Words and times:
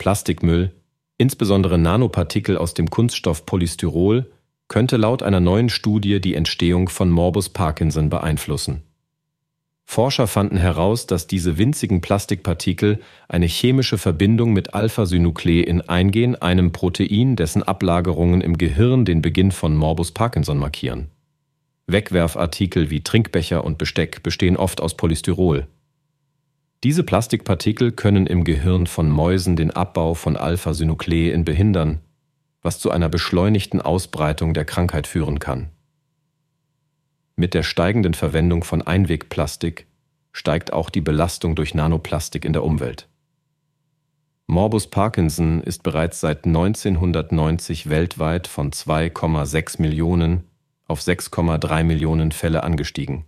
Plastikmüll, 0.00 0.72
insbesondere 1.18 1.76
Nanopartikel 1.76 2.56
aus 2.56 2.72
dem 2.72 2.88
Kunststoff 2.88 3.44
Polystyrol, 3.44 4.32
könnte 4.66 4.96
laut 4.96 5.22
einer 5.22 5.40
neuen 5.40 5.68
Studie 5.68 6.22
die 6.22 6.34
Entstehung 6.34 6.88
von 6.88 7.10
Morbus 7.10 7.50
Parkinson 7.50 8.08
beeinflussen. 8.08 8.82
Forscher 9.84 10.26
fanden 10.26 10.56
heraus, 10.56 11.06
dass 11.06 11.26
diese 11.26 11.58
winzigen 11.58 12.00
Plastikpartikel 12.00 13.00
eine 13.28 13.44
chemische 13.44 13.98
Verbindung 13.98 14.54
mit 14.54 14.72
Alpha-Synuklein 14.72 15.82
eingehen, 15.82 16.34
einem 16.34 16.72
Protein, 16.72 17.36
dessen 17.36 17.62
Ablagerungen 17.62 18.40
im 18.40 18.56
Gehirn 18.56 19.04
den 19.04 19.20
Beginn 19.20 19.52
von 19.52 19.76
Morbus 19.76 20.12
Parkinson 20.12 20.56
markieren. 20.56 21.10
Wegwerfartikel 21.88 22.88
wie 22.88 23.02
Trinkbecher 23.02 23.64
und 23.64 23.76
Besteck 23.76 24.22
bestehen 24.22 24.56
oft 24.56 24.80
aus 24.80 24.96
Polystyrol. 24.96 25.66
Diese 26.82 27.02
Plastikpartikel 27.02 27.92
können 27.92 28.26
im 28.26 28.42
Gehirn 28.42 28.86
von 28.86 29.10
Mäusen 29.10 29.54
den 29.54 29.70
Abbau 29.70 30.14
von 30.14 30.36
Alpha-Synuklein 30.36 31.44
behindern, 31.44 32.00
was 32.62 32.78
zu 32.78 32.90
einer 32.90 33.10
beschleunigten 33.10 33.82
Ausbreitung 33.82 34.54
der 34.54 34.64
Krankheit 34.64 35.06
führen 35.06 35.38
kann. 35.38 35.68
Mit 37.36 37.52
der 37.52 37.64
steigenden 37.64 38.14
Verwendung 38.14 38.64
von 38.64 38.80
Einwegplastik 38.80 39.86
steigt 40.32 40.72
auch 40.72 40.88
die 40.88 41.02
Belastung 41.02 41.54
durch 41.54 41.74
Nanoplastik 41.74 42.46
in 42.46 42.54
der 42.54 42.64
Umwelt. 42.64 43.08
Morbus 44.46 44.88
Parkinson 44.88 45.62
ist 45.62 45.82
bereits 45.82 46.20
seit 46.20 46.46
1990 46.46 47.90
weltweit 47.90 48.46
von 48.46 48.72
2,6 48.72 49.80
Millionen 49.82 50.44
auf 50.86 51.00
6,3 51.00 51.84
Millionen 51.84 52.32
Fälle 52.32 52.64
angestiegen. 52.64 53.26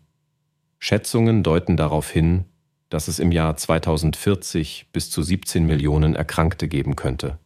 Schätzungen 0.78 1.42
deuten 1.42 1.76
darauf 1.76 2.10
hin, 2.10 2.46
dass 2.92 3.08
es 3.08 3.18
im 3.18 3.32
Jahr 3.32 3.56
2040 3.56 4.88
bis 4.92 5.10
zu 5.10 5.22
17 5.22 5.64
Millionen 5.64 6.14
Erkrankte 6.14 6.68
geben 6.68 6.94
könnte. 6.94 7.38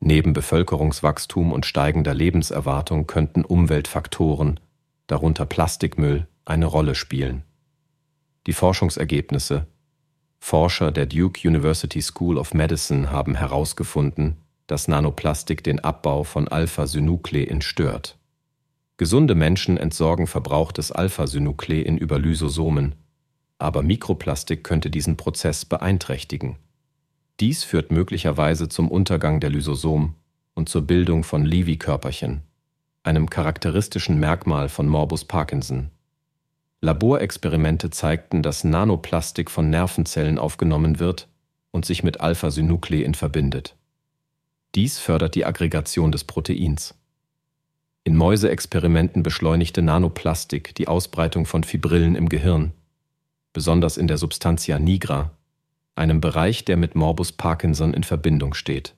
Neben 0.00 0.34
Bevölkerungswachstum 0.34 1.50
und 1.50 1.64
steigender 1.64 2.12
Lebenserwartung 2.12 3.06
könnten 3.06 3.42
Umweltfaktoren 3.42 4.60
darunter 5.06 5.46
Plastikmüll, 5.46 6.26
eine 6.44 6.66
Rolle 6.66 6.94
spielen. 6.94 7.42
Die 8.46 8.52
Forschungsergebnisse 8.52 9.66
Forscher 10.40 10.92
der 10.92 11.06
Duke 11.06 11.48
University 11.48 12.02
School 12.02 12.36
of 12.36 12.52
Medicine 12.52 13.10
haben 13.10 13.34
herausgefunden, 13.34 14.36
dass 14.66 14.88
Nanoplastik 14.88 15.64
den 15.64 15.80
Abbau 15.80 16.22
von 16.22 16.48
Alpha-Synuklein 16.48 17.62
stört. 17.62 18.18
Gesunde 18.98 19.34
Menschen 19.34 19.78
entsorgen 19.78 20.26
verbrauchtes 20.26 20.92
Alpha-Synuklein 20.92 21.96
über 21.96 22.18
Lysosomen, 22.18 22.94
aber 23.58 23.82
Mikroplastik 23.82 24.64
könnte 24.64 24.90
diesen 24.90 25.16
Prozess 25.16 25.64
beeinträchtigen. 25.64 26.56
Dies 27.40 27.64
führt 27.64 27.90
möglicherweise 27.90 28.68
zum 28.68 28.90
Untergang 28.90 29.40
der 29.40 29.50
Lysosom 29.50 30.14
und 30.54 30.68
zur 30.68 30.82
Bildung 30.82 31.24
von 31.24 31.44
Lewy-Körperchen 31.44 32.42
einem 33.04 33.28
charakteristischen 33.28 34.18
Merkmal 34.18 34.68
von 34.68 34.88
Morbus 34.88 35.26
Parkinson. 35.26 35.90
Laborexperimente 36.80 37.90
zeigten, 37.90 38.42
dass 38.42 38.64
Nanoplastik 38.64 39.50
von 39.50 39.70
Nervenzellen 39.70 40.38
aufgenommen 40.38 40.98
wird 40.98 41.28
und 41.70 41.84
sich 41.84 42.02
mit 42.02 42.20
Alpha-Synuklein 42.20 43.14
verbindet. 43.14 43.76
Dies 44.74 44.98
fördert 44.98 45.34
die 45.34 45.44
Aggregation 45.44 46.12
des 46.12 46.24
Proteins. 46.24 46.94
In 48.04 48.16
Mäuseexperimenten 48.16 49.22
beschleunigte 49.22 49.82
Nanoplastik 49.82 50.74
die 50.74 50.88
Ausbreitung 50.88 51.46
von 51.46 51.62
Fibrillen 51.62 52.16
im 52.16 52.28
Gehirn, 52.28 52.72
besonders 53.54 53.96
in 53.96 54.06
der 54.06 54.18
Substantia 54.18 54.78
nigra, 54.78 55.30
einem 55.94 56.20
Bereich, 56.20 56.66
der 56.66 56.76
mit 56.76 56.94
Morbus 56.94 57.32
Parkinson 57.32 57.94
in 57.94 58.04
Verbindung 58.04 58.52
steht. 58.52 58.94